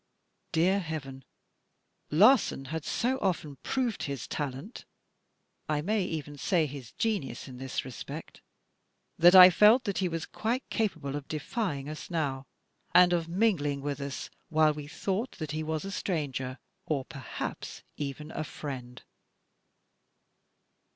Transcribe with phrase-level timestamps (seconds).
[0.51, 1.23] Dear Heaven!
[2.09, 4.85] Larsan had so often proved his talent—
[5.69, 8.41] I may even say his genius— in this respect,
[9.19, 12.47] that I felt that he was quite capable of defying us now,
[12.95, 16.57] and of mingling with us while we thought that he was a stranger—
[16.87, 19.03] or, perhaps, even a friend."